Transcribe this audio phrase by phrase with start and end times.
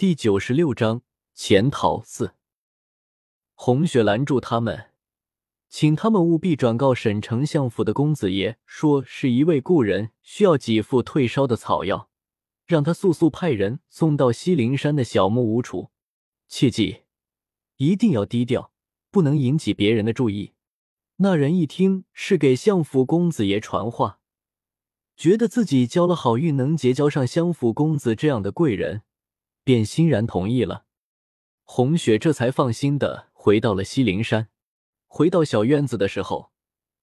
[0.00, 1.02] 第九十六章
[1.34, 2.32] 潜逃四。
[3.52, 4.92] 红雪拦住他们，
[5.68, 12.08] 请他们务必转告沈丞相府的公子爷，说是一位故人需要几副退烧的草药，
[12.64, 15.90] 让他速速派人送到西陵山的小木屋处。
[16.48, 17.02] 切记，
[17.76, 18.72] 一定要低调，
[19.10, 20.54] 不能引起别人的注意。
[21.16, 24.20] 那人一听是给相府公子爷传话，
[25.14, 29.02] 觉得自己交了好运，能结交上相府公子这样的贵人。
[29.70, 30.84] 便欣然同意了，
[31.62, 34.48] 红雪这才放心的回到了西陵山。
[35.06, 36.50] 回到小院子的时候，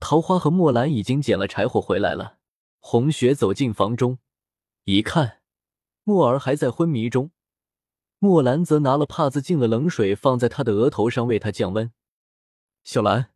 [0.00, 2.38] 桃花和墨兰已经捡了柴火回来了。
[2.80, 4.18] 红雪走进房中，
[4.82, 5.42] 一看，
[6.02, 7.30] 墨儿还在昏迷中，
[8.18, 11.92] 墨兰则拿了帕子浸了冷水放在他的额头上为他降温。
[12.82, 13.30] 小兰，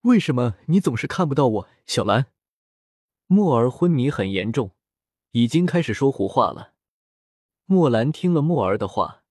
[0.00, 1.68] 为什么你总是看不到我？
[1.86, 2.26] 小兰，
[3.28, 4.72] 墨儿昏迷很严重，
[5.30, 6.72] 已经开始说胡话了。
[7.68, 9.24] 墨兰听了墨儿的话，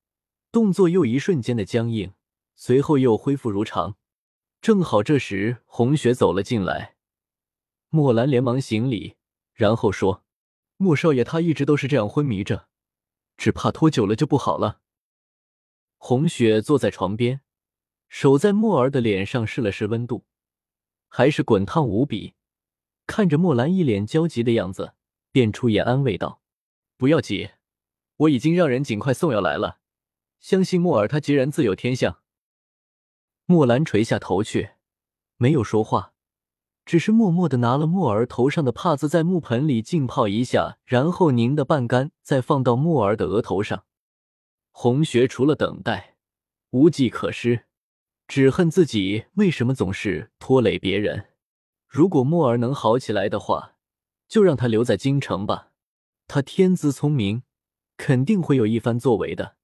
[0.51, 2.13] 动作又一瞬间的僵硬，
[2.53, 3.95] 随后又恢复如常。
[4.59, 6.97] 正好这时，红雪走了进来，
[7.87, 9.15] 墨兰连忙行礼，
[9.53, 10.25] 然后说
[10.75, 12.67] ：“莫少爷他一直都是这样昏迷着，
[13.37, 14.81] 只怕拖久了就不好了。”
[15.95, 17.39] 红雪坐在床边，
[18.09, 20.25] 手在墨儿的脸上试了试温度，
[21.07, 22.33] 还是滚烫无比。
[23.07, 24.93] 看着墨兰一脸焦急的样子，
[25.31, 26.41] 便出言安慰道
[26.97, 27.51] ：“不要急。”
[28.17, 29.79] 我已经让人尽快送药来了，
[30.39, 32.19] 相信墨儿他吉然自有天相。
[33.45, 34.71] 墨兰垂下头去，
[35.37, 36.13] 没有说话，
[36.85, 43.85] 只是默默的拿了墨儿头上的帕子，在木盆里浸泡一下，然后拧的半干，再放到墨儿的额头上。
[44.71, 46.15] 红雪除了等待，
[46.71, 47.65] 无计可施，
[48.27, 51.27] 只恨自己为什么总是拖累别人。
[51.87, 53.75] 如果墨儿能好起来的话，
[54.27, 55.71] 就让他留在京城吧，
[56.27, 57.43] 他天资聪明。
[57.97, 59.55] 肯定会有一番作为的，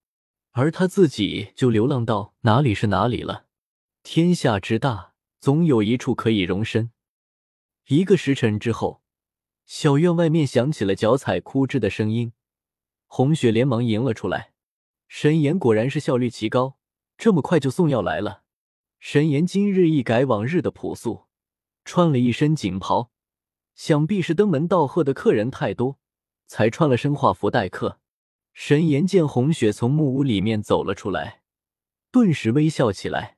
[0.52, 3.46] 而他自己就流浪到哪里是哪里了。
[4.04, 6.92] 天下之大，总有一处可以容身。
[7.88, 9.02] 一个时辰之后，
[9.66, 12.34] 小院外面响起了脚踩枯枝的声音，
[13.06, 14.54] 红雪连忙迎了出来。
[15.08, 16.78] 沈岩果然是效率奇高，
[17.18, 18.44] 这么快就送药来了。
[19.00, 21.28] 沈岩今日一改往日的朴素，
[21.86, 23.12] 穿了一身锦袍，
[23.76, 26.00] 想必是登门道贺的客人太多，
[26.48, 28.01] 才穿了身画服待客。
[28.54, 31.42] 沈岩见红雪从木屋里面走了出来，
[32.12, 33.38] 顿时微笑起来。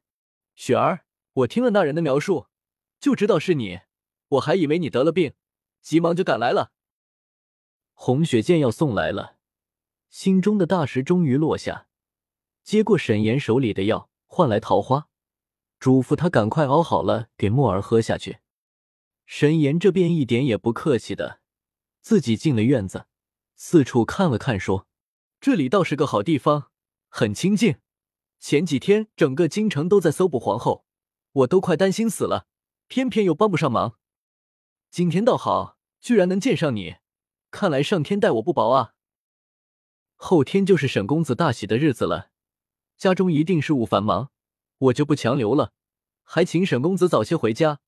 [0.55, 2.47] 雪儿，我听了那人的描述，
[2.99, 3.81] 就知道是你，
[4.29, 5.33] 我还以为你得了病，
[5.81, 6.71] 急忙就赶来了。
[7.93, 9.37] 红雪见药送来了，
[10.09, 11.87] 心中的大石终于落下，
[12.63, 15.07] 接过沈岩手里的药，换来桃花，
[15.79, 18.39] 嘱咐他赶快熬好了给墨儿喝下去。
[19.25, 21.39] 沈岩这边一点也不客气的，
[22.01, 23.05] 自己进了院子，
[23.55, 24.87] 四处看了看，说。
[25.43, 26.71] 这里倒是个好地方，
[27.09, 27.75] 很清静。
[28.39, 30.85] 前几天整个京城都在搜捕皇后，
[31.33, 32.47] 我都快担心死了，
[32.87, 33.97] 偏偏又帮不上忙。
[34.89, 36.95] 今天倒好，居然能见上你，
[37.51, 38.93] 看来上天待我不薄啊。
[40.15, 42.29] 后天就是沈公子大喜的日子了，
[42.95, 44.31] 家中一定事务繁忙，
[44.77, 45.73] 我就不强留了，
[46.23, 47.81] 还请沈公子早些回家，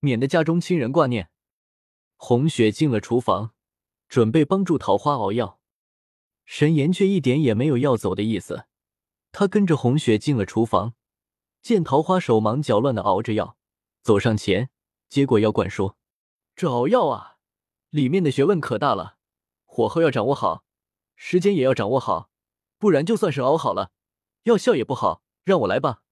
[0.00, 1.30] 免得家中亲人挂念。
[2.16, 3.54] 红雪进了厨房，
[4.10, 5.57] 准备帮助桃花熬药。
[6.50, 8.64] 沈岩却一点也没有要走的意思，
[9.32, 10.94] 他跟着红雪进了厨房，
[11.60, 13.58] 见桃花手忙脚乱的熬着药，
[14.00, 14.70] 走上前
[15.10, 15.98] 接过药罐说
[16.56, 17.36] ：“这熬药啊，
[17.90, 19.18] 里面的学问可大了，
[19.66, 20.64] 火候要掌握好，
[21.16, 22.30] 时间也要掌握好，
[22.78, 23.92] 不然就算是熬好了，
[24.44, 25.22] 药效也不好。
[25.44, 26.02] 让我来吧。”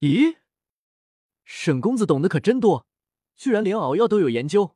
[0.00, 0.38] 咦，
[1.44, 2.88] 沈公子懂得可真多，
[3.36, 4.74] 居然连熬药都有研究。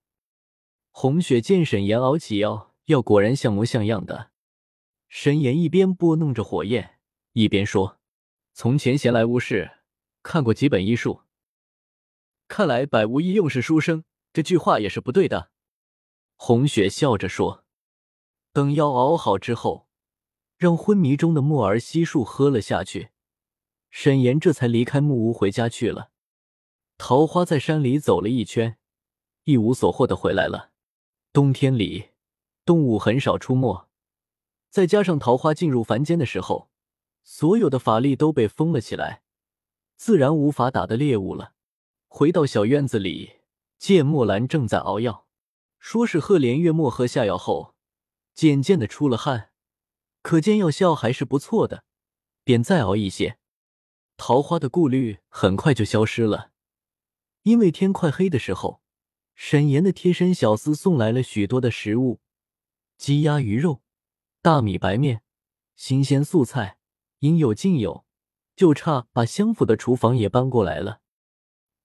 [0.93, 4.31] 红雪见沈岩熬起药，药果然像模像样的。
[5.09, 6.99] 沈岩一边拨弄着火焰，
[7.33, 7.99] 一边说
[8.53, 9.79] ：“从前闲来无事，
[10.23, 11.23] 看过几本医书。
[12.49, 15.51] 看来‘百无一用是书生’这句话也是不对的。”
[16.37, 17.65] 红雪笑着说
[18.53, 19.89] ：“等药熬好之后，
[20.59, 23.11] 让昏迷中的木儿悉数喝了下去。”
[23.91, 26.11] 沈岩这才离开木屋回家去了。
[26.99, 28.77] 桃花在山里走了一圈，
[29.45, 30.73] 一无所获的回来了。
[31.33, 32.11] 冬天里，
[32.65, 33.86] 动物很少出没。
[34.71, 36.71] 再加上桃花进入凡间的时候，
[37.23, 39.23] 所有的法力都被封了起来，
[39.97, 41.55] 自然无法打的猎物了。
[42.09, 43.41] 回到小院子里，
[43.79, 45.27] 见墨兰正在熬药，
[45.79, 47.75] 说是赫连月墨喝下药后，
[48.35, 49.51] 渐渐的出了汗，
[50.23, 51.85] 可见药效还是不错的，
[52.45, 53.39] 便再熬一些。
[54.17, 56.51] 桃花的顾虑很快就消失了，
[57.43, 58.81] 因为天快黑的时候，
[59.35, 62.21] 沈岩的贴身小厮送来了许多的食物，
[62.97, 63.83] 鸡鸭鱼肉。
[64.47, 65.25] 大米白面，
[65.75, 66.79] 新鲜素菜
[67.19, 68.07] 应有尽有，
[68.55, 71.01] 就差把相府的厨房也搬过来了。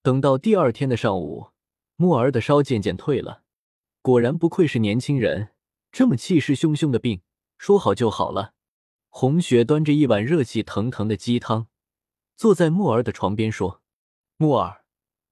[0.03, 1.49] 等到第二天的上午，
[1.95, 3.41] 木儿的烧渐渐退了，
[4.03, 5.55] 果然不愧是年轻人，
[5.91, 7.23] 这么气势汹汹的病，
[7.57, 8.53] 说好就好了。
[9.09, 11.65] 红雪端着一碗热气腾腾的鸡汤，
[12.35, 13.81] 坐在木儿的床边说
[14.37, 14.85] ：“木儿，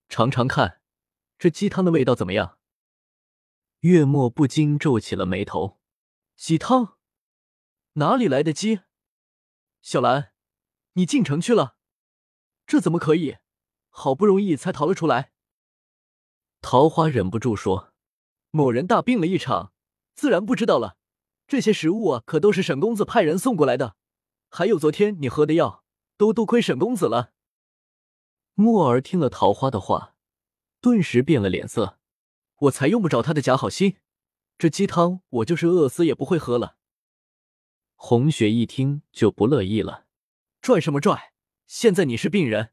[0.08, 0.82] 尝尝看，
[1.38, 2.58] 这鸡汤的味道怎么样？”
[3.82, 5.78] 月末不禁皱起了眉头
[6.36, 6.96] ：“鸡汤？
[8.00, 8.80] 哪里来的鸡？
[9.82, 10.32] 小兰，
[10.94, 11.76] 你进城去了？
[12.66, 13.40] 这怎么可以？
[13.90, 15.34] 好不容易才逃了出来。”
[16.62, 17.94] 桃花忍不住说
[18.52, 19.74] ：“某人大病了一场，
[20.16, 20.96] 自然不知道了。
[21.46, 23.98] 这些食物啊，可都是沈公子派人送过来的。
[24.50, 25.84] 还有昨天你喝的药，
[26.16, 27.34] 都多亏沈公子了。”
[28.56, 30.16] 木儿听了桃花的话，
[30.80, 32.00] 顿时变了脸色。
[32.60, 33.98] 我才用不着他的假好心，
[34.58, 36.78] 这鸡汤我就是饿死也不会喝了。
[38.02, 40.06] 红雪一听就不乐意了，
[40.62, 41.34] 拽什么拽？
[41.68, 42.72] 现在你是病人，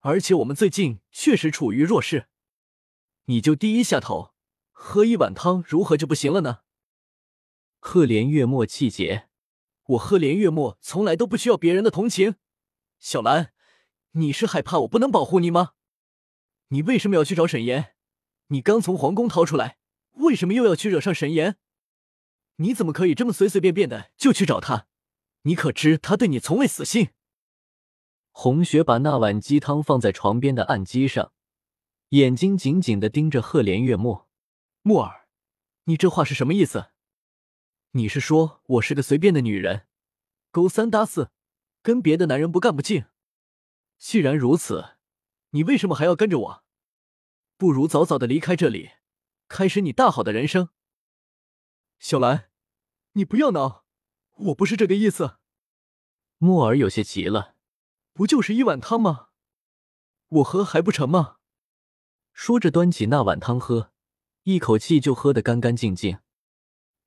[0.00, 2.28] 而且我们最近确实处于弱势，
[3.24, 4.34] 你就低一下头，
[4.72, 6.58] 喝一碗汤如何就不行了呢？
[7.78, 9.28] 赫连月末气节，
[9.86, 12.34] 我赫连月末从来都不需要别人的同情。
[12.98, 13.54] 小兰，
[14.12, 15.72] 你是害怕我不能保护你吗？
[16.68, 17.94] 你为什么要去找沈岩？
[18.48, 19.78] 你刚从皇宫逃出来，
[20.16, 21.56] 为什么又要去惹上神颜？
[22.56, 24.86] 你怎么可以这么随随便便的就去找他？
[25.42, 27.10] 你可知他对你从未死心？
[28.32, 31.32] 红雪把那碗鸡汤放在床边的案几上，
[32.10, 34.28] 眼睛紧紧的盯着赫连月墨。
[34.82, 35.28] 木儿，
[35.84, 36.90] 你这话是什么意思？
[37.92, 39.86] 你是说我是个随便的女人，
[40.50, 41.30] 勾三搭四，
[41.82, 43.06] 跟别的男人不干不净？
[43.98, 44.96] 既然如此，
[45.50, 46.64] 你为什么还要跟着我？
[47.56, 48.90] 不如早早的离开这里，
[49.48, 50.68] 开始你大好的人生。
[51.98, 52.50] 小兰，
[53.12, 53.84] 你不要闹，
[54.34, 55.38] 我不是这个意思。
[56.38, 57.56] 木儿有些急了，
[58.12, 59.28] 不就是一碗汤吗？
[60.28, 61.38] 我喝还不成吗？
[62.32, 63.92] 说着，端起那碗汤喝，
[64.42, 66.18] 一口气就喝得干干净净。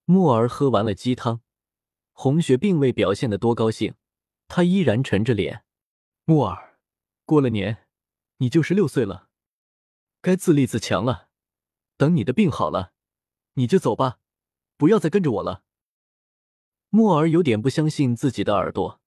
[0.06, 1.42] 木儿喝完了鸡汤，
[2.12, 3.94] 红雪并未表现得多高兴，
[4.47, 5.63] 她依然沉着脸。
[6.25, 6.80] 木儿，
[7.25, 7.88] 过了年，
[8.38, 9.30] 你就十六岁了。
[10.21, 11.30] 该自立自强了，
[11.95, 12.94] 等你的病好了，
[13.53, 14.19] 你就走吧，
[14.80, 15.64] 不要再跟着我了。
[16.88, 19.02] 莫儿有点不相信自己的耳朵，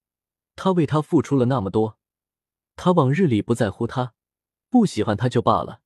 [0.55, 1.99] 他为他付出了那么多，
[2.77, 4.13] 他往日里不在乎他，
[4.69, 5.81] 不喜欢他就罢了，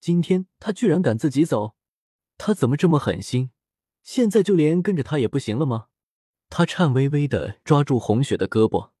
[0.00, 1.74] 今天他居然敢自己走，
[2.38, 3.50] 他怎么这么狠心？
[4.04, 5.88] 现在就连跟着他也不行了吗？
[6.48, 8.92] 他颤巍巍的抓住红雪的胳膊，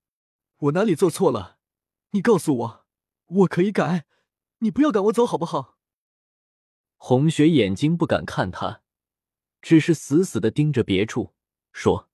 [0.56, 1.58] 我哪里做错了？
[2.10, 2.86] 你告诉我，
[3.26, 4.06] 我可以改。
[4.58, 5.76] 你不要赶我走好不好？
[6.96, 8.82] 红雪眼睛不敢看他，
[9.66, 11.34] 只是死死的盯着别处，
[11.72, 12.08] 说：“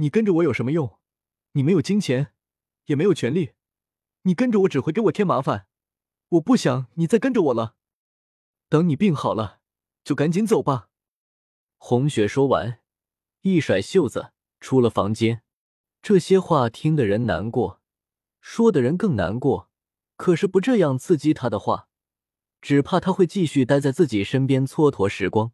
[0.00, 0.98] 你跟着我有什么用？
[1.52, 2.32] 你没有金钱，
[2.86, 3.52] 也没有权利，
[4.22, 5.66] 你跟着我只会给我添麻烦。
[6.30, 7.74] 我不想你再跟着我了。
[8.70, 9.60] 等你病好了，
[10.04, 10.88] 就赶紧走吧。”
[11.76, 12.80] 红雪说完，
[13.42, 15.42] 一甩袖子出了房间。
[16.00, 17.82] 这些话听的人难过，
[18.40, 19.68] 说的人更难过。
[20.16, 21.90] 可是不这样刺激他的话，
[22.62, 25.52] 只怕他会继续待在自己身边蹉跎时光。